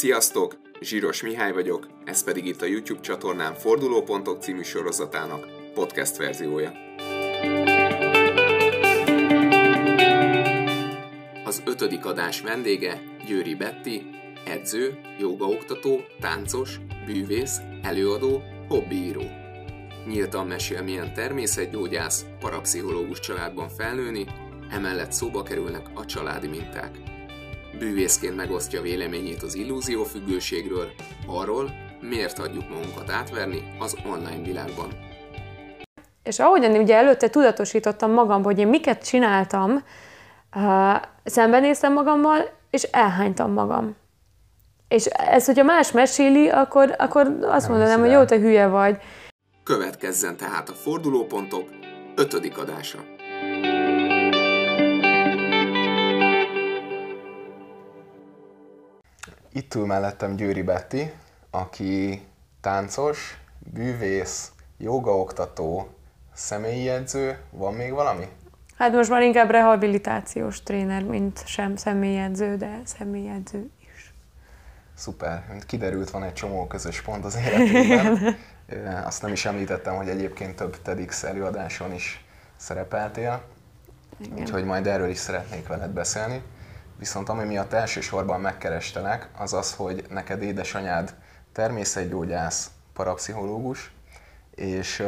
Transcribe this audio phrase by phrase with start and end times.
[0.00, 0.60] Sziasztok!
[0.80, 6.72] Zsíros Mihály vagyok, ez pedig itt a YouTube csatornám Fordulópontok című sorozatának podcast verziója.
[11.44, 14.06] Az ötödik adás vendége Győri Betti,
[14.46, 19.22] edző, jogaoktató, táncos, bűvész, előadó, hobbiíró.
[20.06, 24.26] Nyíltan mesél, milyen természetgyógyász, parapszichológus családban felnőni,
[24.70, 27.19] emellett szóba kerülnek a családi minták.
[27.80, 30.90] Bűvészként megosztja véleményét az illúziófüggőségről,
[31.26, 34.88] arról, miért hagyjuk magunkat átverni az online világban.
[36.22, 39.84] És ahogyan ugye előtte tudatosítottam magam, hogy én miket csináltam,
[41.24, 43.96] szembenéztem magammal, és elhánytam magam.
[44.88, 48.96] És ez, hogyha más meséli, akkor, akkor azt Nem mondanám, hogy jó, te hülye vagy.
[49.64, 51.68] Következzen tehát a fordulópontok
[52.16, 52.98] ötödik adása.
[59.52, 61.12] Itt ül mellettem Győri Betti,
[61.50, 62.22] aki
[62.60, 65.88] táncos, bűvész, jogaoktató,
[66.34, 67.38] személyi edző.
[67.50, 68.28] Van még valami?
[68.76, 74.14] Hát most már inkább rehabilitációs tréner, mint sem személyedző, de személyedző is.
[74.94, 75.44] Szuper.
[75.50, 78.36] Mint kiderült, van egy csomó közös pont az életünkben.
[79.06, 82.24] Azt nem is említettem, hogy egyébként több TEDx előadáson is
[82.56, 83.42] szerepeltél.
[84.18, 84.38] Igen.
[84.38, 86.42] Úgyhogy majd erről is szeretnék veled beszélni.
[87.00, 91.14] Viszont ami miatt elsősorban megkerestelek, az az, hogy neked édesanyád
[91.52, 93.92] természetgyógyász, parapszichológus,
[94.54, 95.02] és,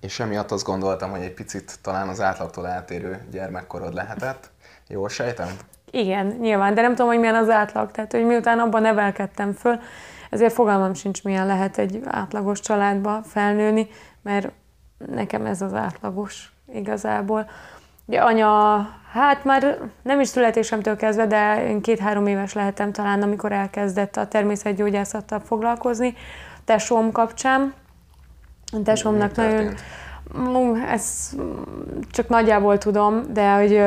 [0.00, 4.50] és emiatt azt gondoltam, hogy egy picit talán az átlagtól eltérő gyermekkorod lehetett.
[4.88, 5.48] Jól sejtem?
[5.90, 7.90] Igen, nyilván, de nem tudom, hogy milyen az átlag.
[7.90, 9.80] Tehát, hogy miután abban nevelkedtem föl,
[10.30, 13.88] ezért fogalmam sincs, milyen lehet egy átlagos családba felnőni,
[14.22, 14.48] mert
[14.98, 17.50] nekem ez az átlagos igazából.
[18.06, 23.52] Ugye anya, hát már nem is születésemtől kezdve, de én két-három éves lehetem talán, amikor
[23.52, 26.14] elkezdett a természetgyógyászattal foglalkozni,
[26.64, 27.74] tesóm kapcsán.
[28.72, 29.74] A tesómnak nagyon...
[30.88, 31.30] Ez
[32.10, 33.80] csak nagyjából tudom, de hogy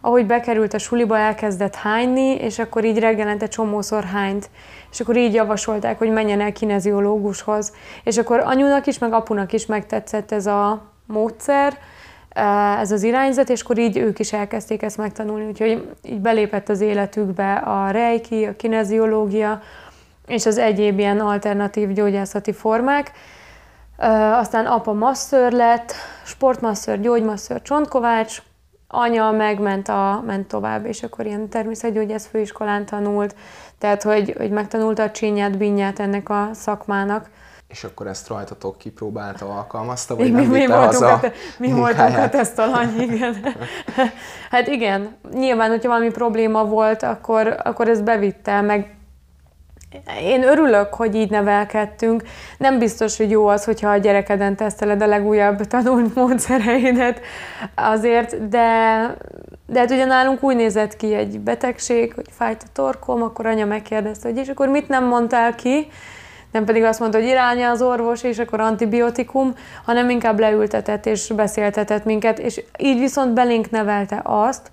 [0.00, 4.50] ahogy bekerült a suliba, elkezdett hányni, és akkor így reggelente csomószor hányt.
[4.90, 7.72] És akkor így javasolták, hogy menjen el kineziológushoz.
[8.04, 11.78] És akkor anyunak is, meg apunak is megtetszett ez a módszer,
[12.80, 16.80] ez az irányzat, és akkor így ők is elkezdték ezt megtanulni, úgyhogy így belépett az
[16.80, 19.60] életükbe a reiki, a kineziológia,
[20.26, 23.12] és az egyéb ilyen alternatív gyógyászati formák.
[24.32, 25.92] Aztán apa masször lett,
[26.24, 28.42] sportmasször, gyógymasször, csontkovács,
[28.88, 33.34] anya megment a, ment tovább, és akkor ilyen természetgyógyász főiskolán tanult,
[33.78, 37.30] tehát hogy, hogy megtanulta a csinyát, binyát ennek a szakmának
[37.72, 42.18] és akkor ezt rajtatok kipróbálta, alkalmazta, vagy mi, nem mi, voltunk a, te, mi voltunk
[42.18, 43.36] a tesztalany, igen.
[44.50, 48.96] hát igen, nyilván, hogyha valami probléma volt, akkor, akkor ez bevitte, meg
[50.20, 52.22] én örülök, hogy így nevelkedtünk.
[52.58, 57.20] Nem biztos, hogy jó az, hogyha a gyerekeden teszteled a legújabb tanult módszereidet
[57.74, 58.66] azért, de,
[59.66, 63.66] de hát ugye nálunk úgy nézett ki egy betegség, hogy fájt a torkom, akkor anya
[63.66, 65.88] megkérdezte, hogy és akkor mit nem mondtál ki,
[66.52, 69.54] nem pedig azt mondta, hogy irányja az orvos, és akkor antibiotikum,
[69.84, 74.70] hanem inkább leültetett és beszéltetett minket, és így viszont belénk nevelte azt,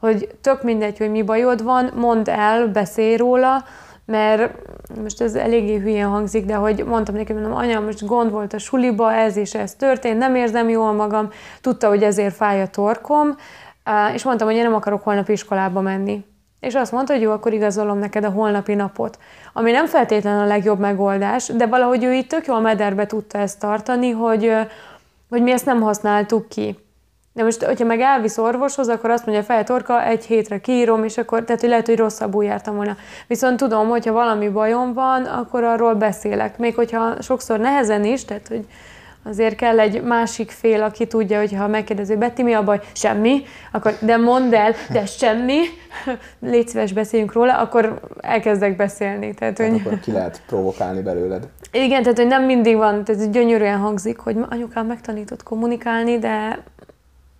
[0.00, 3.64] hogy tök mindegy, hogy mi bajod van, mondd el, beszélj róla,
[4.04, 4.54] mert
[5.02, 8.58] most ez eléggé hülyén hangzik, de hogy mondtam neki, mondom, anya, most gond volt a
[8.58, 11.28] suliba, ez és ez történt, nem érzem jól magam,
[11.60, 13.36] tudta, hogy ezért fáj a torkom,
[14.14, 16.24] és mondtam, hogy én nem akarok holnap iskolába menni.
[16.62, 19.18] És azt mondta, hogy jó, akkor igazolom neked a holnapi napot.
[19.52, 23.58] Ami nem feltétlenül a legjobb megoldás, de valahogy ő itt tök jól mederbe tudta ezt
[23.58, 24.52] tartani, hogy,
[25.30, 26.78] hogy mi ezt nem használtuk ki.
[27.32, 31.18] De most, hogyha meg elvisz orvoshoz, akkor azt mondja, fel torka, egy hétre kiírom, és
[31.18, 32.96] akkor, tehát hogy lehet, hogy rosszabbul jártam volna.
[33.26, 36.58] Viszont tudom, hogyha valami bajom van, akkor arról beszélek.
[36.58, 38.66] Még hogyha sokszor nehezen is, tehát hogy
[39.24, 42.80] Azért kell egy másik fél, aki tudja, hogy ha megkérdezi, Betty, mi a baj?
[42.92, 43.42] Semmi.
[43.72, 45.60] Akkor, de mondd el, de semmi.
[46.50, 49.34] Légy szíves, beszéljünk róla, akkor elkezdek beszélni.
[49.34, 49.80] Tehát, tehát hogy...
[49.84, 51.48] akkor ki lehet provokálni belőled.
[51.72, 56.62] Igen, tehát hogy nem mindig van, tehát gyönyörűen hangzik, hogy anyukám megtanított kommunikálni, de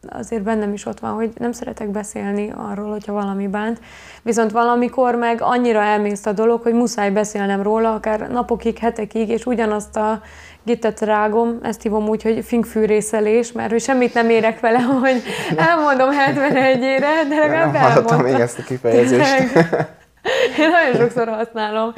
[0.09, 3.81] azért bennem is ott van, hogy nem szeretek beszélni arról, hogyha valami bánt.
[4.23, 9.47] Viszont valamikor meg annyira elmész a dolog, hogy muszáj beszélnem róla, akár napokig, hetekig, és
[9.47, 10.23] ugyanazt a
[10.65, 15.23] gittet rágom, ezt hívom úgy, hogy finkfűrészelés, mert hogy semmit nem érek vele, hogy
[15.57, 19.53] elmondom 71-ére, de legalább Nem hallottam még ezt a kifejezést.
[20.59, 21.93] Én nagyon sokszor használom.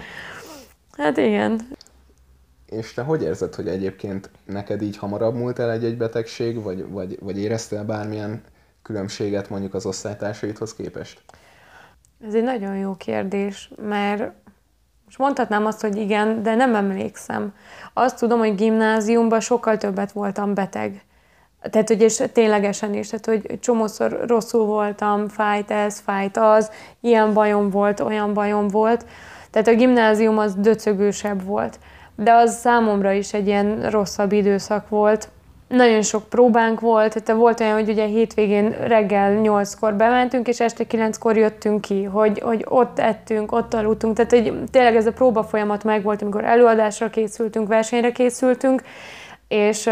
[0.99, 1.61] Hát igen.
[2.66, 7.19] És te hogy érzed, hogy egyébként neked így hamarabb múlt el egy-egy betegség, vagy, vagy,
[7.20, 8.43] vagy éreztél bármilyen
[8.82, 11.22] különbséget mondjuk az osztálytársaidhoz képest?
[12.26, 14.32] Ez egy nagyon jó kérdés, mert
[15.05, 17.55] most mondhatnám azt, hogy igen, de nem emlékszem.
[17.93, 21.05] Azt tudom, hogy gimnáziumban sokkal többet voltam beteg.
[21.70, 26.70] Tehát, hogy és ténylegesen is, tehát, hogy csomószor rosszul voltam, fájt ez, fájt az,
[27.00, 29.06] ilyen bajom volt, olyan bajom volt.
[29.50, 31.78] Tehát a gimnázium az döcögősebb volt.
[32.16, 35.28] De az számomra is egy ilyen rosszabb időszak volt.
[35.69, 40.84] Nagyon sok próbánk volt, tehát volt olyan, hogy ugye hétvégén reggel 8-kor bementünk, és este
[40.88, 44.16] 9-kor jöttünk ki, hogy, hogy ott ettünk, ott aludtunk.
[44.16, 48.82] Tehát hogy tényleg ez a próba folyamat megvolt, amikor előadásra készültünk, versenyre készültünk,
[49.49, 49.90] és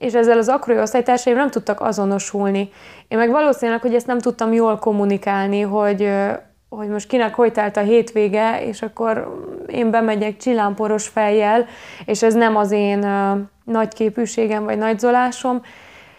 [0.00, 2.70] és ezzel az akkori osztálytársaim nem tudtak azonosulni.
[3.08, 6.10] Én meg valószínűleg, hogy ezt nem tudtam jól kommunikálni, hogy,
[6.70, 11.66] hogy most kinek hogy telt a hétvége, és akkor én bemegyek csillámporos fejjel,
[12.04, 12.98] és ez nem az én
[13.64, 15.62] nagy képűségem vagy nagyzolásom,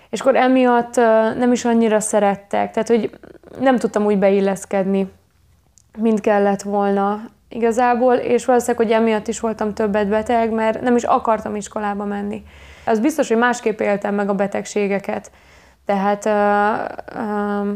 [0.10, 0.96] és akkor emiatt
[1.38, 3.10] nem is annyira szerettek, tehát hogy
[3.60, 5.12] nem tudtam úgy beilleszkedni,
[5.98, 11.04] mint kellett volna igazából, és valószínűleg, hogy emiatt is voltam többet beteg, mert nem is
[11.04, 12.44] akartam iskolába menni.
[12.86, 15.32] Az biztos, hogy másképp éltem meg a betegségeket.
[15.86, 17.68] Tehát uh, uh,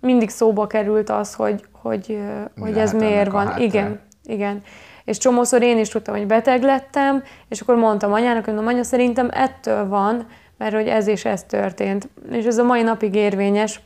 [0.00, 2.18] mindig szóba került az, hogy, hogy,
[2.60, 3.58] hogy ez miért van.
[3.58, 4.62] Igen, igen.
[5.04, 9.28] És csomószor én is tudtam, hogy beteg lettem, és akkor mondtam anyának, hogy anya, szerintem
[9.32, 10.26] ettől van,
[10.58, 12.08] mert hogy ez és ez történt.
[12.30, 13.80] És ez a mai napig érvényes,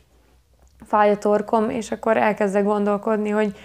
[0.85, 3.55] fáj a torkom, és akkor elkezdek gondolkodni, hogy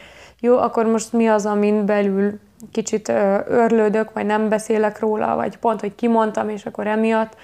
[0.41, 2.39] jó, akkor most mi az, amin belül
[2.73, 3.09] kicsit
[3.49, 7.35] örlődök, vagy nem beszélek róla, vagy pont, hogy kimondtam, és akkor emiatt.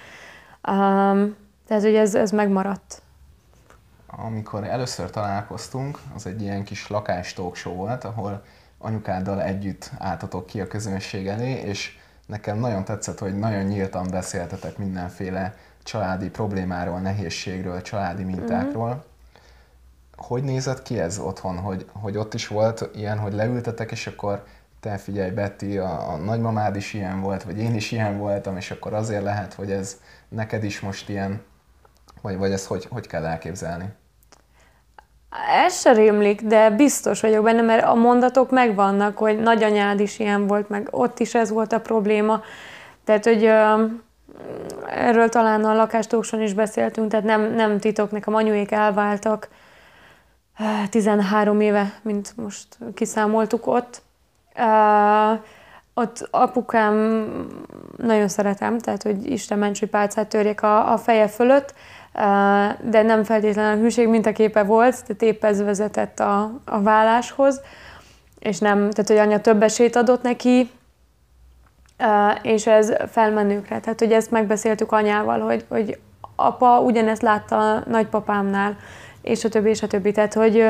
[0.69, 1.37] Um,
[1.67, 3.03] tehát, hogy ez, ez megmaradt.
[4.17, 8.44] Amikor először találkoztunk, az egy ilyen kis lakás show volt, ahol
[8.79, 14.79] anyukáddal együtt álltatok ki a közönség elé, és nekem nagyon tetszett, hogy nagyon nyíltan beszéltetek
[14.79, 18.88] mindenféle családi problémáról, nehézségről, családi mintákról.
[18.88, 19.00] Mm-hmm.
[20.17, 24.44] Hogy nézett ki ez otthon, hogy, hogy ott is volt ilyen, hogy leültetek, és akkor
[24.81, 28.70] te figyelj Betty, a, a nagymamád is ilyen volt, vagy én is ilyen voltam, és
[28.70, 31.43] akkor azért lehet, hogy ez neked is most ilyen,
[32.20, 33.93] vagy, vagy ezt hogy, hogy kell elképzelni?
[35.64, 40.46] Ez se rémlik, de biztos vagyok benne, mert a mondatok megvannak, hogy nagyanyád is ilyen
[40.46, 42.43] volt, meg ott is ez volt a probléma.
[43.05, 43.84] Tehát, hogy ö,
[44.87, 49.49] erről talán a lakástókson is beszéltünk, tehát nem, nem titok, nekem anyuék elváltak
[50.90, 54.02] 13 éve, mint most kiszámoltuk ott,
[54.58, 55.38] Uh,
[55.94, 57.27] ott apukám
[57.97, 61.75] nagyon szeretem, tehát hogy Isten ments, hogy pálcát törjek a, a feje fölött,
[62.83, 67.61] de nem feltétlenül a hűség mintaképe volt, tehát épp ez vezetett a, a válláshoz,
[68.39, 70.71] és nem, tehát hogy anya több esélyt adott neki,
[72.43, 73.81] és ez felmenőkre.
[73.81, 75.99] Tehát, hogy ezt megbeszéltük anyával, hogy, hogy
[76.37, 78.77] apa ugyanezt látta a nagypapámnál,
[79.23, 80.12] és a többi, és a többi.
[80.12, 80.65] Tehát, hogy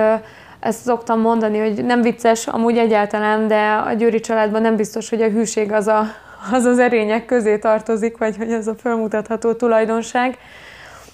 [0.62, 5.22] ezt szoktam mondani, hogy nem vicces amúgy egyáltalán, de a Győri családban nem biztos, hogy
[5.22, 6.04] a hűség az a,
[6.52, 10.38] az, az erények közé tartozik, vagy hogy ez a fölmutatható tulajdonság.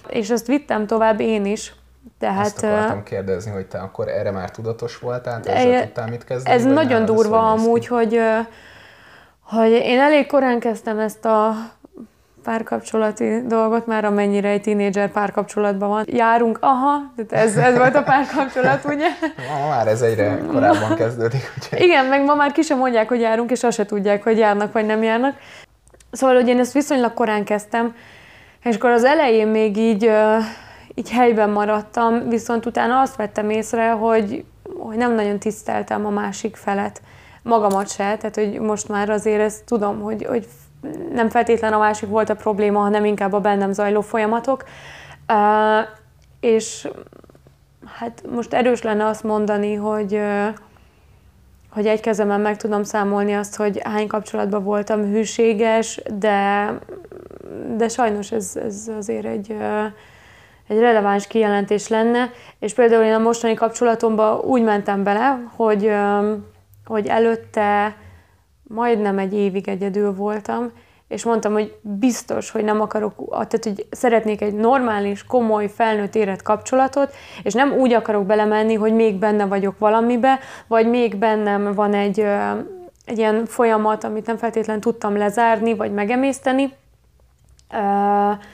[0.09, 1.75] És ezt vittem tovább én is.
[2.19, 6.25] Tehát, Azt akartam kérdezni, hogy te akkor erre már tudatos voltál, te ezzel tudtál mit
[6.25, 6.57] kezdeni?
[6.57, 8.21] Ez nagyon durva amúgy, hogy,
[9.41, 11.55] hogy én elég korán kezdtem ezt a
[12.49, 16.05] párkapcsolati dolgot, már amennyire egy tínédzser párkapcsolatban van.
[16.07, 19.07] Járunk, aha, ez, ez volt a párkapcsolat, ugye?
[19.61, 21.53] Ma már ez egyre korábban kezdődik.
[21.57, 21.85] Ugye?
[21.85, 24.73] Igen, meg ma már ki sem mondják, hogy járunk, és azt se tudják, hogy járnak,
[24.73, 25.37] vagy nem járnak.
[26.11, 27.95] Szóval, hogy én ezt viszonylag korán kezdtem,
[28.65, 30.11] és akkor az elején még így,
[30.95, 34.45] így helyben maradtam, viszont utána azt vettem észre, hogy,
[34.79, 37.01] hogy nem nagyon tiszteltem a másik felet
[37.43, 40.47] magamat se, tehát hogy most már azért ezt tudom, hogy, hogy
[41.13, 44.65] nem feltétlen a másik volt a probléma, hanem inkább a bennem zajló folyamatok.
[45.29, 45.89] Uh,
[46.41, 46.89] és
[47.99, 50.47] hát most erős lenne azt mondani, hogy, uh,
[51.71, 56.73] hogy egy kezemben meg tudom számolni azt, hogy hány kapcsolatban voltam hűséges, de,
[57.77, 59.85] de sajnos ez, ez azért egy, uh,
[60.69, 65.93] egy releváns kijelentés lenne, és például én a mostani kapcsolatomban úgy mentem bele, hogy,
[66.85, 67.97] hogy előtte
[68.69, 70.73] majdnem egy évig egyedül voltam,
[71.09, 76.43] és mondtam, hogy biztos, hogy nem akarok, tehát hogy szeretnék egy normális, komoly, felnőtt érett
[76.43, 81.95] kapcsolatot, és nem úgy akarok belemenni, hogy még benne vagyok valamibe, vagy még bennem van
[81.95, 82.21] egy,
[83.05, 86.73] egy ilyen folyamat, amit nem feltétlenül tudtam lezárni, vagy megemészteni.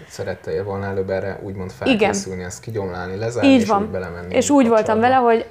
[0.09, 2.49] Szerettél volna előbb erre úgymond felkészülni, igen.
[2.49, 3.83] ezt kigyomlálni, lezárni, Így és van.
[3.83, 4.35] úgy belemenni.
[4.35, 5.47] És úgy voltam vele, hogy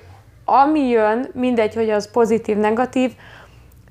[0.46, 3.12] ami jön, mindegy, hogy az pozitív, negatív,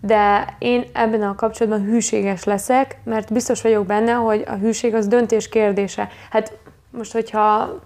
[0.04, 5.06] de én ebben a kapcsolatban hűséges leszek, mert biztos vagyok benne, hogy a hűség az
[5.06, 6.08] döntés kérdése.
[6.30, 6.58] Hát
[6.90, 7.78] most, hogyha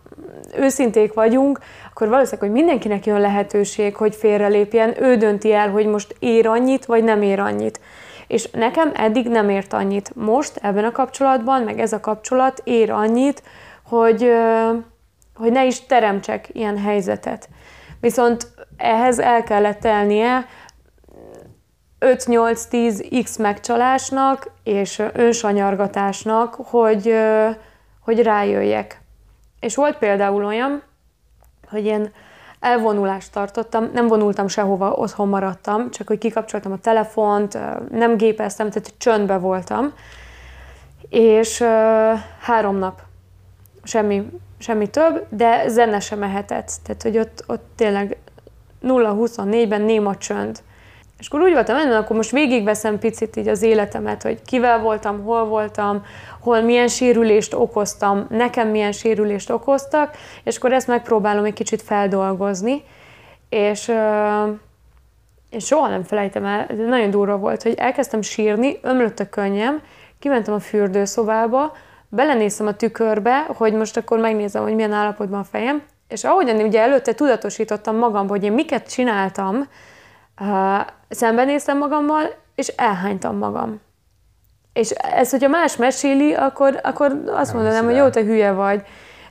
[0.59, 1.59] őszinték vagyunk,
[1.91, 6.85] akkor valószínűleg, hogy mindenkinek jön lehetőség, hogy félrelépjen, ő dönti el, hogy most ér annyit,
[6.85, 7.81] vagy nem ér annyit.
[8.27, 10.11] És nekem eddig nem ért annyit.
[10.15, 13.43] Most ebben a kapcsolatban, meg ez a kapcsolat ér annyit,
[13.83, 14.31] hogy,
[15.35, 17.49] hogy ne is teremtsek ilyen helyzetet.
[18.01, 20.47] Viszont ehhez el kellett telnie
[22.07, 27.15] 5-8-10 x megcsalásnak és önsanyargatásnak, hogy,
[28.01, 29.01] hogy rájöjjek.
[29.61, 30.83] És volt például olyan,
[31.69, 32.13] hogy én
[32.61, 37.59] elvonulást tartottam, nem vonultam sehova, otthon maradtam, csak hogy kikapcsoltam a telefont,
[37.91, 39.93] nem gépeztem, tehát csöndbe voltam,
[41.09, 41.63] és
[42.41, 43.01] három nap,
[43.83, 48.17] semmi, semmi több, de zene sem mehetett, tehát hogy ott, ott tényleg
[48.83, 50.63] 0-24-ben néma csönd.
[51.19, 55.25] És akkor úgy voltam, hogy akkor most végigveszem picit így az életemet, hogy kivel voltam,
[55.25, 56.05] hol voltam,
[56.41, 62.83] hol milyen sérülést okoztam, nekem milyen sérülést okoztak, és akkor ezt megpróbálom egy kicsit feldolgozni.
[63.49, 63.93] És,
[65.51, 69.83] és soha nem felejtem el, ez nagyon durva volt, hogy elkezdtem sírni, ömlött a könnyem,
[70.19, 71.73] kimentem a fürdőszobába,
[72.09, 76.81] belenéztem a tükörbe, hogy most akkor megnézem, hogy milyen állapotban a fejem, és ahogyan ugye
[76.81, 79.69] előtte tudatosítottam magam, hogy én miket csináltam,
[81.09, 83.81] szembenéztem magammal, és elhánytam magam.
[84.73, 88.83] És ez, hogyha más meséli, akkor, akkor azt nem mondanám, hogy jó, te hülye vagy.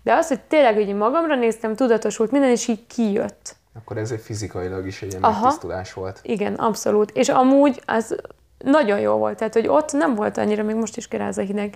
[0.04, 3.56] De az, hogy tényleg hogy magamra néztem, tudatosult minden, és így kijött.
[3.78, 6.20] Akkor ez egy fizikailag is egy ilyen Aha, megtisztulás volt.
[6.24, 7.12] Igen, abszolút.
[7.12, 8.16] És amúgy az
[8.58, 11.76] nagyon jó volt, tehát hogy ott nem volt annyira, még most is kiráz a hideg.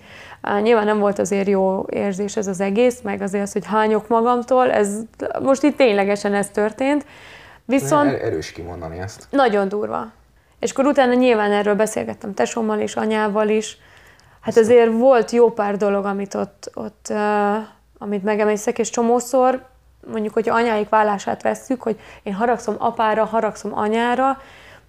[0.60, 4.70] Nyilván nem volt azért jó érzés ez az egész, meg azért az, hogy hányok magamtól,
[4.70, 4.96] ez
[5.42, 7.04] most itt ténylegesen ez történt.
[7.70, 8.10] Viszont...
[8.10, 9.26] Er- erős kimondani ezt.
[9.30, 10.12] Nagyon durva.
[10.58, 13.78] És akkor utána nyilván erről beszélgettem tesómmal és anyával is.
[14.40, 17.56] Hát azért volt jó pár dolog, amit ott, ott uh,
[17.98, 19.66] amit megemészek, és csomószor,
[20.12, 24.38] mondjuk, hogy anyáik vállását vesszük, hogy én haragszom apára, haragszom anyára,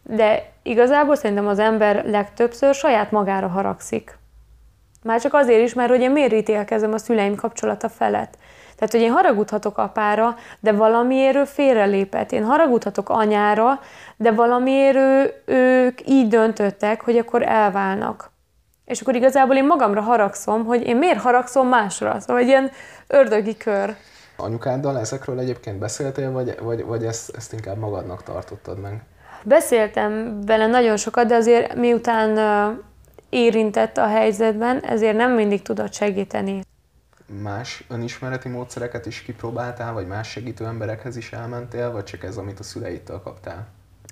[0.03, 4.17] de igazából szerintem az ember legtöbbször saját magára haragszik.
[5.03, 8.38] Már csak azért is, mert hogy én miért ítélkezem a szüleim kapcsolata felett.
[8.81, 12.31] Tehát, hogy én haragudhatok apára, de valamiért ő félrelépett.
[12.31, 13.79] Én haragudhatok anyára,
[14.17, 18.31] de valamiért ő, ők így döntöttek, hogy akkor elválnak.
[18.85, 22.19] És akkor igazából én magamra haragszom, hogy én miért haragszom másra.
[22.19, 22.71] Szóval egy ilyen
[23.07, 23.95] ördögi kör.
[24.38, 29.01] Anyukáddal ezekről egyébként beszéltél, vagy, vagy, vagy ezt, ezt inkább magadnak tartottad meg?
[29.43, 32.39] Beszéltem vele nagyon sokat, de azért miután
[33.29, 36.61] érintett a helyzetben, ezért nem mindig tudott segíteni
[37.41, 42.59] más önismereti módszereket is kipróbáltál, vagy más segítő emberekhez is elmentél, vagy csak ez, amit
[42.59, 43.67] a szüleittől kaptál?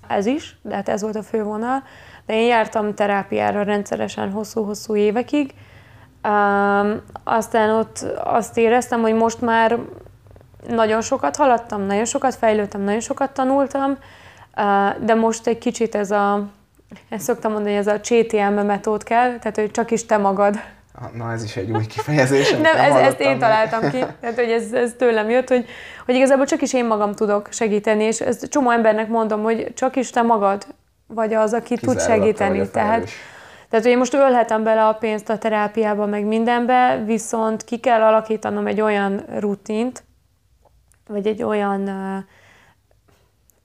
[0.07, 1.83] Ez is, de hát ez volt a fővonal.
[2.25, 5.53] De én jártam terápiára rendszeresen hosszú-hosszú évekig.
[6.23, 9.79] Um, aztán ott azt éreztem, hogy most már
[10.67, 16.11] nagyon sokat haladtam, nagyon sokat fejlődtem, nagyon sokat tanultam, uh, de most egy kicsit ez
[16.11, 16.47] a,
[17.09, 20.59] ezt szoktam mondani, ez a CTM metód kell, tehát hogy csak is te magad
[21.13, 22.51] Na, ez is egy új kifejezés.
[22.51, 23.97] nem, ez, ezt én találtam ki.
[24.19, 25.65] Tehát, hogy ez, ez tőlem jött, hogy,
[26.05, 29.95] hogy igazából csak is én magam tudok segíteni, és ezt csomó embernek mondom, hogy csak
[29.95, 30.65] is te magad
[31.07, 32.69] vagy az, aki Kizárólag tud segíteni.
[32.69, 33.09] Tehát,
[33.69, 38.01] tehát, hogy én most ölhetem bele a pénzt a terápiába, meg mindenbe, viszont ki kell
[38.01, 40.03] alakítanom egy olyan rutint,
[41.07, 41.89] vagy egy olyan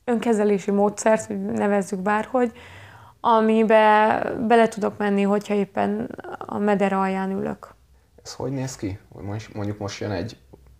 [0.04, 2.52] önkezelési módszert, nevezzük bárhogy,
[3.24, 7.74] amibe bele tudok menni, hogyha éppen a meder alján ülök.
[8.22, 8.98] Ez hogy néz ki?
[9.54, 10.36] Mondjuk most jön egy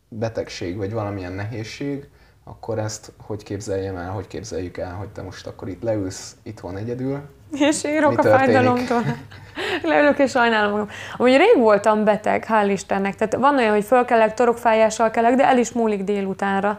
[0.09, 2.09] betegség, vagy valamilyen nehézség,
[2.45, 6.77] akkor ezt hogy képzeljem el, hogy képzeljük el, hogy te most akkor itt leülsz itthon
[6.77, 7.21] egyedül,
[7.53, 9.03] és írok a fájdalomtól.
[9.83, 10.89] Leülök és sajnálom magam.
[11.17, 13.15] Amúgy rég voltam beteg, hál' Istennek.
[13.15, 16.79] Tehát van olyan, hogy fölkelek, torokfájással kelek, de el is múlik délutánra.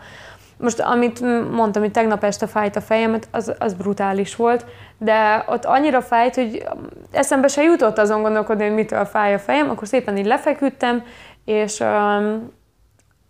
[0.58, 1.22] Most, amit
[1.52, 4.66] mondtam, hogy tegnap este fájt a fejemet, az, az brutális volt,
[4.98, 6.68] de ott annyira fájt, hogy
[7.12, 11.04] eszembe se jutott azon gondolkodni, hogy mitől fáj a fejem, akkor szépen így lefeküdtem,
[11.46, 12.52] és um,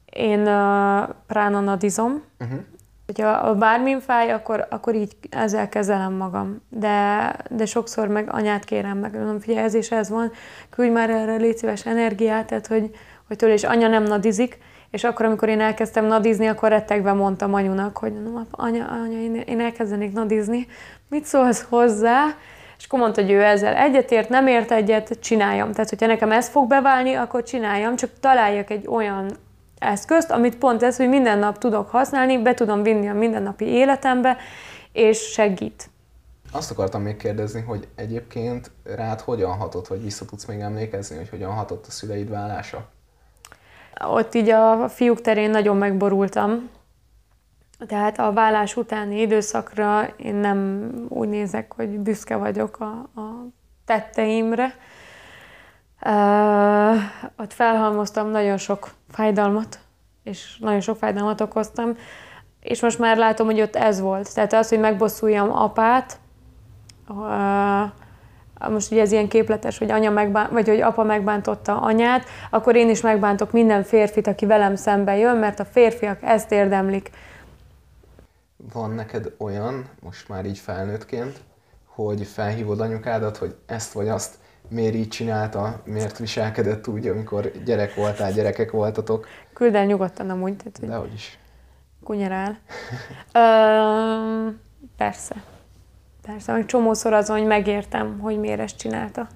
[0.06, 2.60] én uh, pránanadizom, uh-huh.
[3.06, 6.62] Hogyha bármin fáj, akkor, akkor így ezzel kezelem magam.
[6.70, 10.32] De, de sokszor meg anyát kérem meg, mondom, figyelj, ez is ez van,
[10.70, 12.92] küldj már erre légy szíves energiát, tehát hogy,
[13.28, 14.58] hogy tőle is anya nem nadizik,
[14.90, 19.36] és akkor, amikor én elkezdtem nadizni, akkor rettegve mondtam anyunak, hogy no, anya, anya én,
[19.36, 20.68] én elkezdenék nadizni,
[21.10, 22.26] mit szólsz hozzá?
[22.78, 25.72] És akkor mondta, hogy ő ezzel egyetért, nem ért egyet, csináljam.
[25.72, 29.38] Tehát, hogyha nekem ez fog beválni, akkor csináljam, csak találjak egy olyan
[29.80, 34.38] eszközt, amit pont ez, hogy minden nap tudok használni, be tudom vinni a mindennapi életembe,
[34.92, 35.90] és segít.
[36.52, 41.30] Azt akartam még kérdezni, hogy egyébként rád hogyan hatott, vagy vissza tudsz még emlékezni, hogy
[41.30, 42.90] hogyan hatott a szüleid vállása?
[44.04, 46.70] Ott így a fiúk terén nagyon megborultam.
[47.88, 53.48] Tehát a vállás utáni időszakra én nem úgy nézek, hogy büszke vagyok a, a
[53.86, 54.76] tetteimre.
[56.02, 56.96] Uh,
[57.38, 59.80] ott felhalmoztam nagyon sok fájdalmat,
[60.24, 61.98] és nagyon sok fájdalmat okoztam,
[62.60, 64.34] és most már látom, hogy ott ez volt.
[64.34, 66.20] Tehát az, hogy megbosszuljam apát,
[67.08, 67.92] uh,
[68.60, 72.90] most ugye ez ilyen képletes, hogy anya megbánt, vagy hogy apa megbántotta anyát, akkor én
[72.90, 77.10] is megbántok minden férfit, aki velem szembe jön, mert a férfiak ezt érdemlik.
[78.74, 81.40] Van neked olyan, most már így felnőttként,
[81.86, 84.36] hogy felhívod anyukádat, hogy ezt vagy azt
[84.70, 89.28] miért így csinálta, miért viselkedett úgy, amikor gyerek voltál, gyerekek voltatok?
[89.54, 90.56] Küld el nyugodtan amúgy.
[90.56, 91.38] Tehát, hogy Dehogy is.
[92.04, 92.58] Kunyarál.
[93.34, 94.50] Ö,
[94.98, 95.36] persze.
[96.26, 99.28] Persze, meg csomószor azon, hogy megértem, hogy miért ezt csinálta.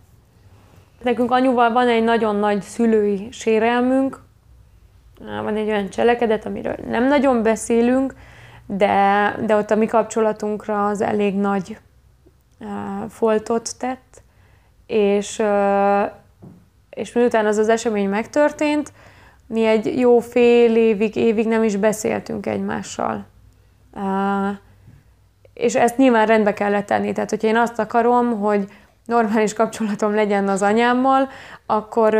[1.01, 4.22] Nekünk anyuval van egy nagyon nagy szülői sérelmünk,
[5.19, 8.13] van egy olyan cselekedet, amiről nem nagyon beszélünk,
[8.65, 11.77] de, de ott a mi kapcsolatunkra az elég nagy
[12.60, 12.67] uh,
[13.10, 14.22] foltot tett,
[14.86, 16.12] és, uh,
[16.89, 18.91] és miután az az esemény megtörtént,
[19.48, 23.25] mi egy jó fél évig, évig nem is beszéltünk egymással.
[23.93, 24.58] Uh,
[25.59, 27.11] és ezt nyilván rendbe kellett tenni.
[27.11, 28.67] Tehát, hogyha én azt akarom, hogy
[29.05, 31.29] normális kapcsolatom legyen az anyámmal,
[31.65, 32.15] akkor,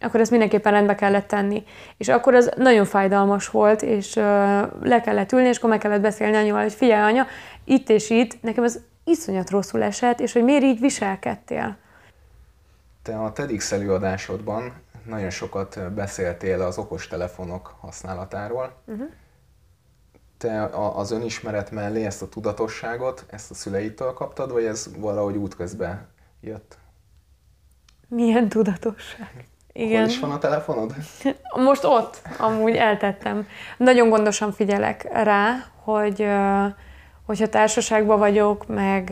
[0.00, 1.64] akkor ezt mindenképpen rendbe kellett tenni.
[1.96, 4.14] És akkor ez nagyon fájdalmas volt, és
[4.82, 7.26] le kellett ülni, és akkor meg kellett beszélni anyával, hogy figyelj anya,
[7.64, 11.76] itt és itt, nekem ez iszonyat rosszul esett, és hogy miért így viselkedtél.
[13.02, 14.72] Te a TEDx előadásodban
[15.06, 18.72] nagyon sokat beszéltél az okostelefonok használatáról.
[18.86, 19.08] Uh-huh
[20.42, 26.08] te az önismeret mellé ezt a tudatosságot, ezt a szüleitől kaptad, vagy ez valahogy útközben
[26.40, 26.78] jött?
[28.08, 29.46] Milyen tudatosság?
[29.72, 30.00] Igen.
[30.00, 30.94] Hol is van a telefonod?
[31.56, 33.46] Most ott, amúgy eltettem.
[33.76, 36.26] Nagyon gondosan figyelek rá, hogy
[37.26, 39.10] hogyha társaságban vagyok, meg,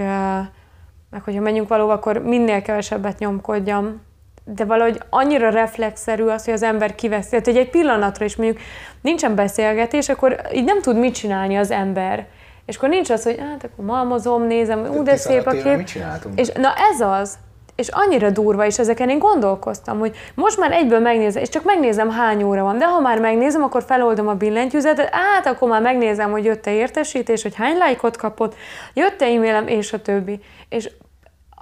[1.11, 4.01] meg hogyha menjünk valóban, akkor minél kevesebbet nyomkodjam,
[4.44, 7.31] de valahogy annyira reflexzerű az, hogy az ember kiveszi.
[7.31, 8.59] Tehát, hogy egy pillanatra is mondjuk
[9.03, 12.26] nincsen beszélgetés, akkor így nem tud mit csinálni az ember.
[12.66, 15.88] És akkor nincs az, hogy hát akkor malmozom, nézem, ú, de szép a kép.
[16.35, 17.38] És na ez az.
[17.74, 22.11] És annyira durva, és ezeken én gondolkoztam, hogy most már egyből megnézem, és csak megnézem
[22.11, 26.31] hány óra van, de ha már megnézem, akkor feloldom a billentyűzetet, át akkor már megnézem,
[26.31, 28.55] hogy jött-e értesítés, hogy hány lájkot kapott,
[28.94, 30.40] jött-e e-mailem, és a többi.
[30.68, 30.90] És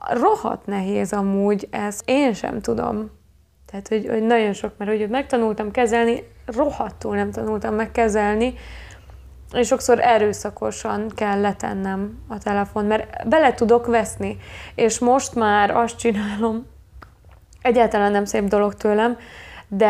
[0.06, 3.11] rohadt nehéz amúgy ez, én sem tudom.
[3.70, 8.54] Tehát, hogy, hogy nagyon sok, mert hogy megtanultam kezelni, rohadtul nem tanultam megkezelni,
[9.52, 14.37] és sokszor erőszakosan kell letennem a telefon, mert bele tudok veszni.
[14.74, 16.66] És most már azt csinálom,
[17.62, 19.16] egyáltalán nem szép dolog tőlem,
[19.68, 19.87] de,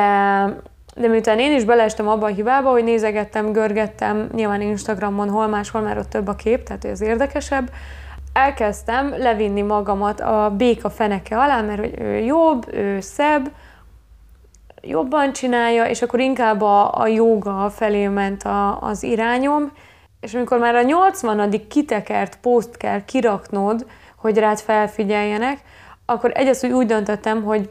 [0.96, 5.80] de miután én is beleestem abba a hibába, hogy nézegettem, görgettem, nyilván Instagramon, hol máshol,
[5.80, 7.70] mert ott több a kép, tehát ez érdekesebb,
[8.38, 13.50] elkezdtem levinni magamat a béka feneke alá, mert hogy ő jobb, ő szebb,
[14.82, 19.72] jobban csinálja, és akkor inkább a, a joga felé ment a, az irányom,
[20.20, 21.66] és amikor már a 80.
[21.68, 25.60] kitekert poszt kell kiraknod, hogy rád felfigyeljenek,
[26.04, 27.70] akkor egyrészt úgy, döntöttem, hogy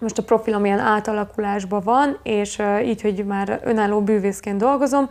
[0.00, 5.08] most a profilom ilyen átalakulásban van, és így, hogy már önálló bűvészként dolgozom,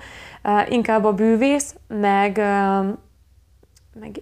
[0.69, 2.37] inkább a bűvész, meg,
[3.99, 4.21] meg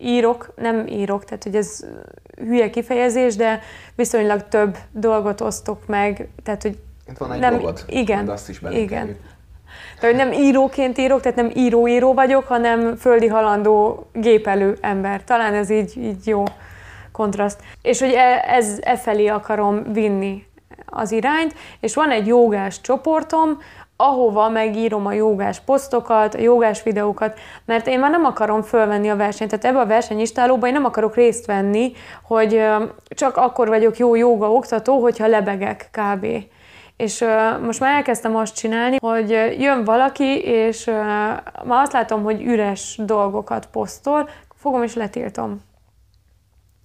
[0.00, 1.84] írok, nem írok, tehát hogy ez
[2.36, 3.60] hülye kifejezés, de
[3.94, 8.60] viszonylag több dolgot osztok meg, tehát hogy Itt van egy nem, blogod, igen, azt is
[8.70, 9.16] igen.
[10.00, 15.24] Tehát, hogy nem íróként írok, tehát nem író-író vagyok, hanem földi halandó gépelő ember.
[15.24, 16.44] Talán ez így, így jó
[17.12, 17.60] kontraszt.
[17.82, 20.46] És hogy e, ez e felé akarom vinni
[20.86, 23.58] az irányt, és van egy jogás csoportom,
[24.00, 29.16] ahova megírom a jogás posztokat, a jogás videókat, mert én már nem akarom fölvenni a
[29.16, 29.50] versenyt.
[29.50, 32.64] Tehát ebbe a versenyistálóba én nem akarok részt venni, hogy
[33.08, 36.26] csak akkor vagyok jó joga oktató, hogyha lebegek kb.
[36.96, 37.24] És
[37.62, 40.84] most már elkezdtem azt csinálni, hogy jön valaki, és
[41.64, 45.68] már azt látom, hogy üres dolgokat posztol, fogom és letiltom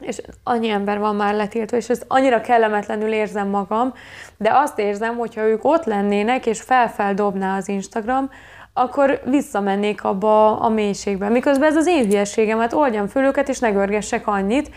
[0.06, 3.94] és annyi ember van már letiltva, és ezt annyira kellemetlenül érzem magam,
[4.38, 8.30] de azt érzem, hogyha ők ott lennének, és felfeldobná az Instagram,
[8.74, 11.30] akkor visszamennék abba a mélységbe.
[11.30, 14.70] Miközben ez az én hülyeségemet, oldjam föl őket, és ne görgessek annyit,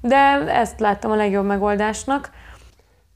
[0.00, 2.30] de ezt láttam a legjobb megoldásnak.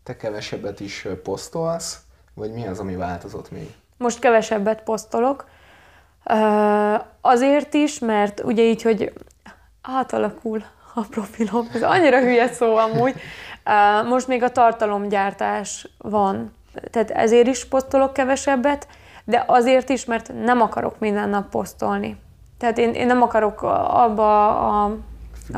[0.02, 1.98] Te kevesebbet is posztolsz,
[2.34, 3.70] vagy mi az, ami változott még?
[3.96, 5.48] Most kevesebbet posztolok.
[7.20, 9.12] Azért is, mert ugye így, hogy
[9.82, 10.64] átalakul
[10.94, 11.68] a profilom.
[11.74, 13.14] Ez annyira hülye szó amúgy.
[14.08, 16.54] Most még a tartalomgyártás van.
[16.90, 18.86] Tehát ezért is posztolok kevesebbet,
[19.24, 22.16] de azért is, mert nem akarok minden nap posztolni.
[22.58, 24.48] Tehát én, én nem akarok abba
[24.82, 24.96] a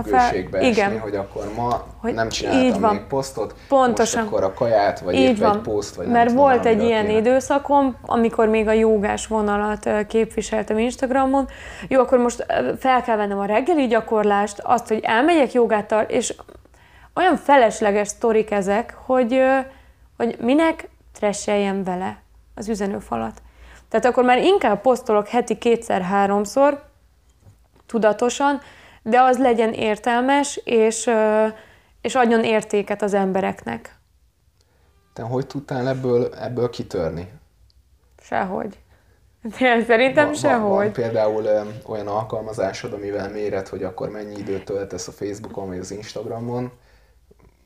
[0.03, 0.99] függőségbe esni, igen.
[1.01, 2.95] hogy akkor ma hogy nem csináltam így van.
[2.95, 4.23] még posztot, Pontosan.
[4.23, 5.57] most akkor a kaját, vagy így van.
[5.57, 7.19] egy poszt, vagy Mert volt tudom, egy ilyen kéne.
[7.19, 11.49] időszakom, amikor még a jogás vonalat képviseltem Instagramon,
[11.89, 12.47] jó, akkor most
[12.79, 16.35] fel kell vennem a reggeli gyakorlást, azt, hogy elmegyek jogáttal, és
[17.15, 19.41] olyan felesleges sztorik ezek, hogy,
[20.17, 22.23] hogy minek tresseljem vele
[22.55, 23.43] az üzenőfalat.
[23.89, 26.83] Tehát akkor már inkább posztolok heti kétszer-háromszor,
[27.87, 28.61] tudatosan,
[29.05, 31.11] de az legyen értelmes, és,
[32.01, 33.99] és adjon értéket az embereknek.
[35.13, 37.33] Te hogy tudtál ebből, ebből kitörni?
[38.23, 38.79] Sehogy.
[39.59, 40.85] De szerintem van, sehogy.
[40.85, 45.79] Van például ö, olyan alkalmazásod, amivel méret, hogy akkor mennyi időt töltesz a Facebookon vagy
[45.79, 46.73] az Instagramon,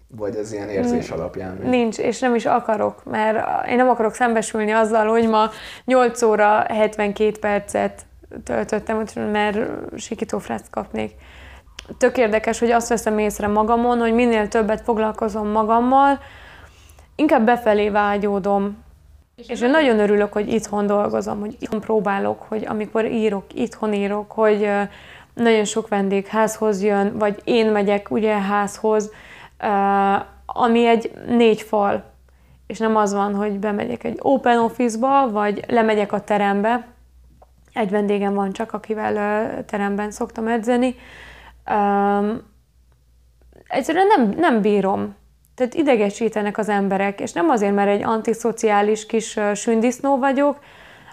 [0.08, 1.56] vagy ez ilyen érzés alapján?
[1.56, 1.68] Még?
[1.68, 5.50] Nincs, és nem is akarok, mert én nem akarok szembesülni azzal, hogy ma
[5.84, 8.06] 8 óra 72 percet
[8.44, 9.58] töltöttem, mert
[9.96, 11.12] sikítófrászt kapnék.
[11.98, 16.18] Tök érdekes, hogy azt veszem észre magamon, hogy minél többet foglalkozom magammal,
[17.14, 18.84] inkább befelé vágyódom.
[19.36, 23.92] És, és én nagyon örülök, hogy itthon dolgozom, hogy itthon próbálok, hogy amikor írok, itthon
[23.92, 24.70] írok, hogy
[25.34, 29.10] nagyon sok vendég házhoz jön, vagy én megyek ugye házhoz,
[30.46, 32.04] ami egy négy fal,
[32.66, 36.86] és nem az van, hogy bemegyek egy open office-ba, vagy lemegyek a terembe,
[37.78, 40.94] egy vendégem van csak, akivel teremben szoktam edzeni.
[41.70, 42.42] Um,
[43.68, 45.16] egyszerűen nem, nem bírom.
[45.54, 50.58] Tehát idegesítenek az emberek, és nem azért, mert egy antiszociális kis sündisznó vagyok,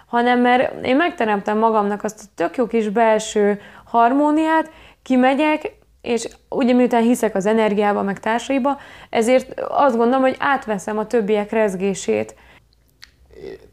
[0.06, 4.70] hanem mert én megteremtem magamnak azt a tök jó kis belső harmóniát,
[5.02, 8.78] kimegyek, és ugye miután hiszek az energiába, meg társaiba,
[9.10, 12.34] ezért azt gondolom, hogy átveszem a többiek rezgését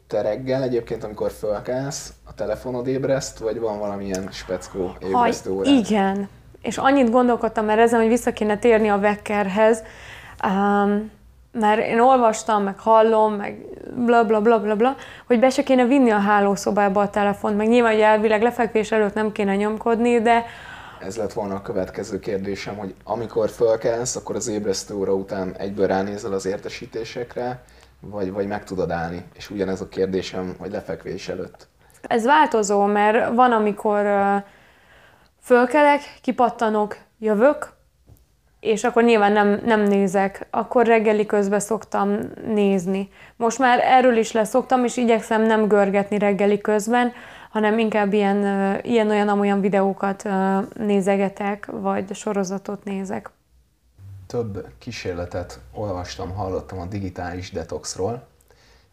[0.06, 5.74] te reggel egyébként, amikor fölkelsz, a telefonod ébreszt, vagy van valamilyen speckó ébresztő órád?
[5.74, 6.28] Igen.
[6.62, 9.82] És annyit gondolkodtam már ezen, hogy vissza kéne térni a vekkerhez,
[10.44, 11.10] um,
[11.52, 13.58] mert én olvastam, meg hallom, meg
[13.96, 17.68] bla bla bla bla bla, hogy be se kéne vinni a hálószobába a telefont, meg
[17.68, 20.44] nyilván, hogy elvileg lefekvés előtt nem kéne nyomkodni, de
[21.00, 25.86] ez lett volna a következő kérdésem, hogy amikor fölkelsz, akkor az ébresztő óra után egyből
[25.86, 27.64] ránézel az értesítésekre,
[28.00, 29.24] vagy, vagy meg tudod állni?
[29.34, 31.68] És ugyanez a kérdésem, hogy lefekvés előtt.
[32.08, 34.06] Ez változó, mert van, amikor
[35.42, 37.72] fölkelek, kipattanok, jövök,
[38.60, 40.46] és akkor nyilván nem, nem nézek.
[40.50, 43.08] Akkor reggeli közben szoktam nézni.
[43.36, 47.12] Most már erről is leszoktam, és igyekszem nem görgetni reggeli közben,
[47.50, 48.44] hanem inkább ilyen,
[48.82, 50.28] ilyen olyan videókat
[50.74, 53.30] nézegetek, vagy sorozatot nézek
[54.34, 58.26] több kísérletet olvastam, hallottam a digitális detoxról,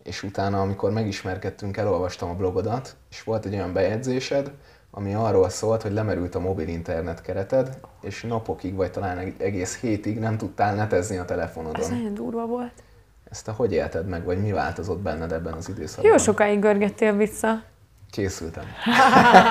[0.04, 4.52] és utána, amikor megismerkedtünk, elolvastam a blogodat, és volt egy olyan bejegyzésed,
[4.91, 10.19] ami arról szólt, hogy lemerült a mobil internet kereted, és napokig, vagy talán egész hétig
[10.19, 11.82] nem tudtál netezni a telefonodon.
[11.82, 12.84] Ez nagyon durva volt.
[13.30, 16.12] Ezt te hogy élted meg, vagy mi változott benned ebben az időszakban?
[16.12, 17.63] Jó sokáig görgettél vissza.
[18.12, 18.63] Készültem.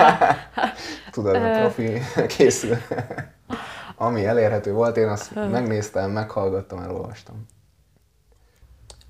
[1.12, 2.00] Tudod, a profi
[2.36, 2.76] készül
[4.02, 7.46] ami elérhető volt, én azt megnéztem, meghallgattam, elolvastam.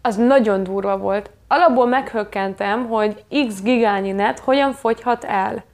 [0.02, 1.30] Az nagyon durva volt.
[1.52, 5.64] Alapból meghökkentem, hogy x gigányi net hogyan fogyhat el.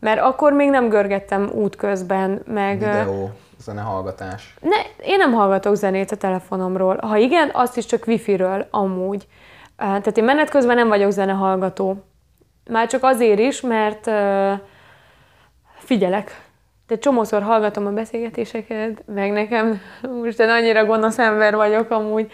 [0.00, 2.78] Mert akkor még nem görgettem útközben, meg...
[2.78, 4.54] Videó, zenehallgatás.
[4.60, 6.98] Ne, én nem hallgatok zenét a telefonomról.
[7.02, 9.26] Ha igen, azt is csak wifi-ről amúgy.
[9.76, 12.04] Tehát én menet közben nem vagyok zenehallgató.
[12.70, 14.52] Már csak azért is, mert uh,
[15.78, 16.42] figyelek
[16.86, 19.80] de csomószor hallgatom a beszélgetéseket, meg nekem
[20.20, 22.32] most én annyira gonosz ember vagyok amúgy,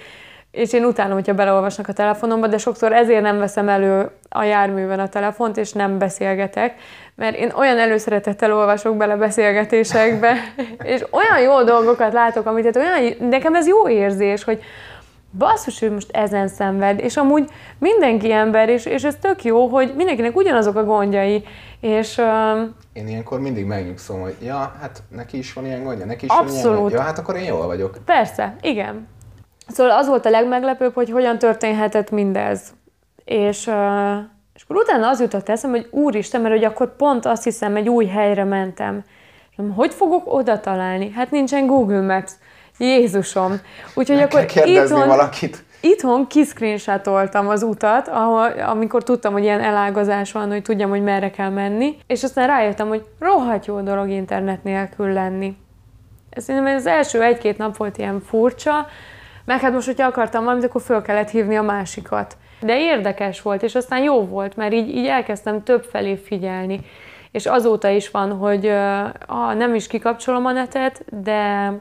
[0.50, 5.00] és én utálom, hogyha beleolvasnak a telefonomba, de sokszor ezért nem veszem elő a járműven
[5.00, 6.74] a telefont, és nem beszélgetek,
[7.14, 10.34] mert én olyan előszeretettel olvasok bele beszélgetésekbe,
[10.82, 14.62] és olyan jó dolgokat látok, amit tehát olyan, nekem ez jó érzés, hogy
[15.38, 19.92] basszus, hogy most ezen szenved, és amúgy mindenki ember, és, és ez tök jó, hogy
[19.96, 21.44] mindenkinek ugyanazok a gondjai,
[21.80, 22.18] és...
[22.18, 26.30] Uh, én ilyenkor mindig megnyugszom, hogy ja, hát neki is van ilyen gondja, neki is
[26.30, 26.62] abszolút.
[26.62, 26.98] van ilyen gondja.
[26.98, 27.98] Ja, hát akkor én jól vagyok.
[28.04, 29.08] Persze, igen.
[29.70, 32.62] Szóval az volt a legmeglepőbb, hogy hogyan történhetett mindez.
[33.24, 33.59] És,
[34.54, 37.88] és akkor utána az jutott eszembe, hogy úristen, mert hogy akkor pont azt hiszem, egy
[37.88, 39.04] új helyre mentem.
[39.74, 41.11] Hogy fogok oda találni?
[41.11, 42.33] Hát nincsen Google Maps.
[42.78, 43.61] Jézusom.
[43.94, 45.64] Úgyhogy Meg akkor itthon, valakit.
[45.80, 51.30] itthon kiszcreenshotoltam az utat, ahol, amikor tudtam, hogy ilyen elágazás van, hogy tudjam, hogy merre
[51.30, 55.56] kell menni, és aztán rájöttem, hogy rohadt jó dolog internet nélkül lenni.
[56.30, 58.87] Ez szerintem az első egy-két nap volt ilyen furcsa,
[59.44, 62.37] Meg hát most, hogyha akartam valamit, akkor föl kellett hívni a másikat.
[62.61, 66.81] De érdekes volt, és aztán jó volt, mert így, így elkezdtem több felé figyelni.
[67.31, 68.66] És azóta is van, hogy
[69.26, 71.72] ah, nem is kikapcsolom a netet, de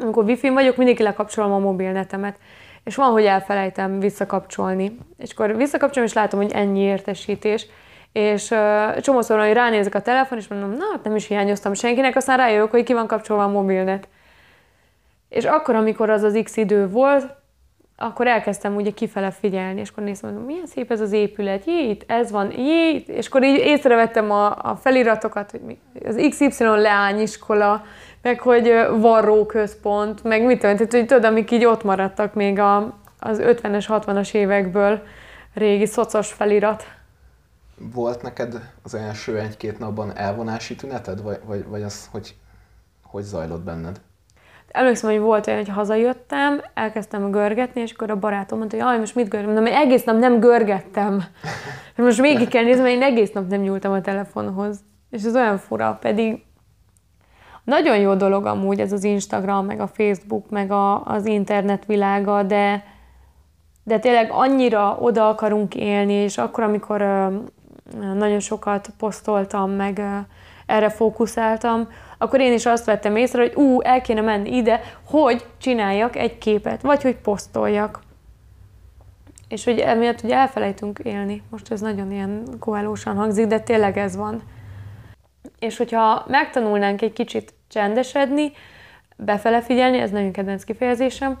[0.00, 2.38] amikor wifi vagyok, mindig lekapcsolom a mobilnetemet.
[2.84, 4.98] És van, hogy elfelejtem visszakapcsolni.
[5.16, 7.66] És akkor visszakapcsolom, és látom, hogy ennyi értesítés.
[8.12, 12.16] És uh, csomószor, hogy ránézek a telefon, és mondom, na, hát nem is hiányoztam senkinek,
[12.16, 14.08] aztán rájövök, hogy ki van kapcsolva a mobilnet.
[15.28, 17.36] És akkor, amikor az az X idő volt,
[18.00, 21.88] akkor elkezdtem ugye kifele figyelni, és akkor néztem, hogy milyen szép ez az épület, jé,
[21.88, 26.64] itt ez van, jé, és akkor így észrevettem a, a feliratokat, hogy mi, az XY
[26.64, 27.84] leányiskola,
[28.22, 32.58] meg hogy varró központ, meg mit tudom, tehát hogy tudod, amik így ott maradtak még
[32.58, 32.76] a,
[33.18, 35.02] az 50-es, 60-as évekből
[35.54, 36.84] régi szocos felirat.
[37.94, 42.34] Volt neked az első egy-két napban elvonási tüneted, vagy, vagy, vagy az, hogy
[43.02, 44.00] hogy zajlott benned?
[44.68, 48.98] Emlékszem, hogy volt olyan, hogy hazajöttem, elkezdtem görgetni, és akkor a barátom mondta, hogy jaj,
[48.98, 49.54] most mit görgetem?
[49.54, 51.22] Mondom, én egész nap nem görgettem.
[51.96, 54.80] Most végig kell nézni, mert én egész nap nem nyúltam a telefonhoz.
[55.10, 56.42] És ez olyan fura, pedig
[57.64, 62.42] nagyon jó dolog amúgy ez az Instagram, meg a Facebook, meg a, az internet világa,
[62.42, 62.84] de,
[63.84, 67.00] de tényleg annyira oda akarunk élni, és akkor, amikor
[68.14, 70.02] nagyon sokat posztoltam, meg
[70.68, 75.46] erre fókuszáltam, akkor én is azt vettem észre, hogy ú, el kéne menni ide, hogy
[75.58, 78.00] csináljak egy képet, vagy hogy posztoljak.
[79.48, 81.42] És hogy emiatt ugye elfelejtünk élni.
[81.50, 84.42] Most ez nagyon ilyen koelósan hangzik, de tényleg ez van.
[85.58, 88.52] És hogyha megtanulnánk egy kicsit csendesedni,
[89.16, 91.38] befele figyelni, ez nagyon kedvenc kifejezésem,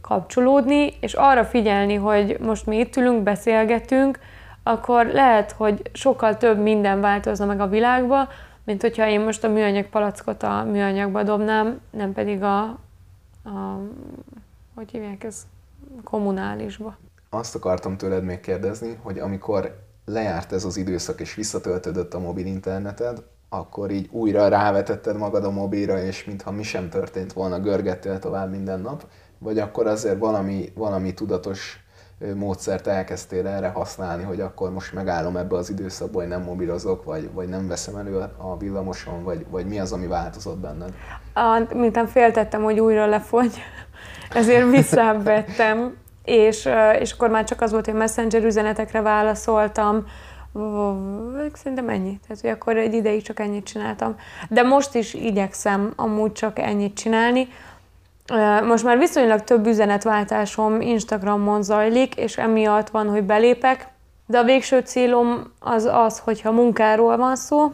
[0.00, 4.18] kapcsolódni, és arra figyelni, hogy most mi itt ülünk, beszélgetünk,
[4.62, 8.28] akkor lehet, hogy sokkal több minden változna meg a világba,
[8.64, 12.62] mint hogyha én most a műanyag palackot a műanyagba dobnám, nem pedig a,
[13.44, 13.78] a
[14.74, 15.46] hogy hívják ez,
[16.04, 16.96] kommunálisba.
[17.30, 22.46] Azt akartam tőled még kérdezni, hogy amikor lejárt ez az időszak és visszatöltődött a mobil
[22.46, 28.18] interneted, akkor így újra rávetetted magad a mobilra, és mintha mi sem történt volna, görgettél
[28.18, 29.06] tovább minden nap,
[29.38, 31.84] vagy akkor azért valami, valami tudatos
[32.34, 37.30] módszert elkezdtél erre használni, hogy akkor most megállom ebbe az időszakba, hogy nem mobilozok, vagy,
[37.32, 40.92] vagy nem veszem elő a villamoson, vagy, vagy mi az, ami változott benned?
[41.34, 43.62] A, miután féltettem, hogy újra lefogy,
[44.34, 50.06] ezért visszavettem, és, és akkor már csak az volt, hogy messenger üzenetekre válaszoltam,
[51.52, 52.20] Szerintem ennyi.
[52.26, 54.16] Tehát, hogy akkor egy ideig csak ennyit csináltam.
[54.48, 57.48] De most is igyekszem amúgy csak ennyit csinálni.
[58.64, 63.88] Most már viszonylag több üzenetváltásom Instagramon zajlik, és emiatt van, hogy belépek,
[64.26, 67.72] de a végső célom az az, hogyha munkáról van szó,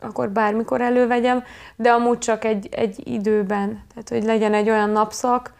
[0.00, 1.42] akkor bármikor elővegyem,
[1.76, 3.84] de amúgy csak egy, egy időben.
[3.88, 5.52] Tehát, hogy legyen egy olyan napszak,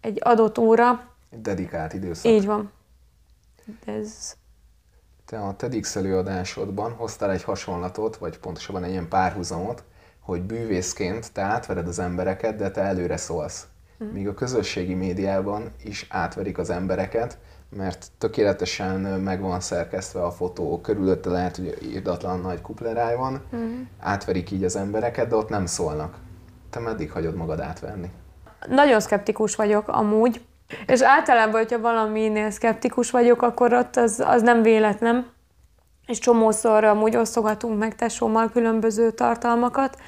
[0.00, 1.02] egy adott óra.
[1.30, 2.32] Dedikált időszak.
[2.32, 2.72] Így van.
[3.84, 4.34] Ez...
[5.26, 9.84] Te a TEDx előadásodban hoztál egy hasonlatot, vagy pontosabban egy ilyen párhuzamot,
[10.20, 13.66] hogy bűvészként te átvered az embereket, de te előre szólsz.
[14.12, 17.38] Míg a közösségi médiában is átverik az embereket,
[17.76, 23.82] mert tökéletesen meg van szerkesztve a fotó, körülötte lehet, hogy írdatlan nagy kupleráj van, mm.
[23.98, 26.16] átverik így az embereket, de ott nem szólnak.
[26.70, 28.10] Te meddig hagyod magad átverni?
[28.68, 30.40] Nagyon szkeptikus vagyok amúgy,
[30.86, 35.26] és általában, hogyha valaminél szkeptikus vagyok, akkor ott az, az nem véletlen,
[36.06, 39.98] és csomószor amúgy osztogatunk meg tesómmal különböző tartalmakat,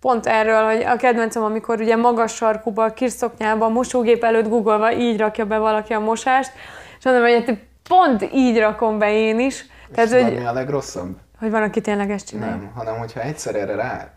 [0.00, 5.18] pont erről, hogy a kedvencem, amikor ugye magas sarkuba, kirszoknyába, a mosógép előtt googolva így
[5.18, 6.52] rakja be valaki a mosást,
[6.98, 7.58] és mondom, hogy hát
[7.88, 9.66] pont így rakom be én is.
[9.90, 11.16] És Tehát, hogy, mi a legrosszabb?
[11.38, 12.56] Hogy van, aki tényleg ezt csinálja.
[12.56, 14.12] Nem, hanem hogyha egyszer erre rá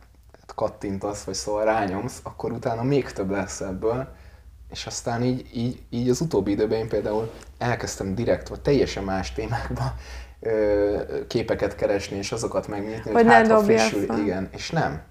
[0.56, 4.08] kattintasz, vagy szóval rányomsz, akkor utána még több lesz ebből,
[4.70, 9.34] és aztán így, így, így az utóbbi időben én például elkezdtem direkt, vagy teljesen más
[9.34, 9.94] témákba
[10.40, 15.02] ö, képeket keresni, és azokat megnyitni, hogy, hogy hát, ha frissül, igen, és nem.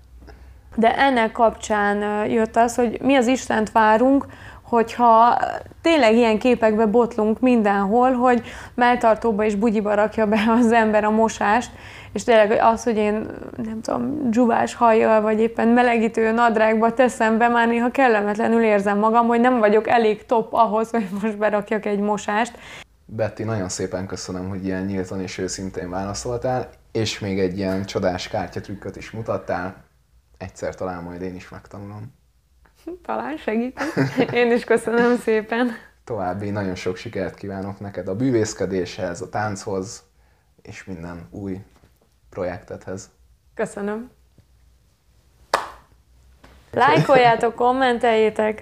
[0.75, 4.27] De ennek kapcsán jött az, hogy mi az Istent várunk,
[4.71, 5.39] hogyha
[5.83, 8.43] tényleg ilyen képekbe botlunk mindenhol, hogy
[8.75, 11.71] melltartóba és bugyiba rakja be az ember a mosást,
[12.13, 17.49] és tényleg az, hogy én nem tudom, dzsuvás hajjal, vagy éppen melegítő nadrágba teszem be,
[17.49, 22.01] már néha kellemetlenül érzem magam, hogy nem vagyok elég top ahhoz, hogy most berakjak egy
[22.01, 22.59] mosást.
[23.05, 28.29] Betty, nagyon szépen köszönöm, hogy ilyen nyíltan és őszintén válaszoltál, és még egy ilyen csodás
[28.29, 29.75] kártyatrükköt is mutattál.
[30.41, 32.15] Egyszer talán majd én is megtanulom.
[33.07, 33.81] Talán segít.
[34.33, 35.71] Én is köszönöm szépen.
[36.05, 40.03] További nagyon sok sikert kívánok neked a bűvészkedéshez, a tánchoz,
[40.63, 41.61] és minden új
[42.31, 43.11] projektethez.
[43.55, 44.11] Köszönöm.
[46.71, 48.59] Lájkoljátok, kommenteljétek.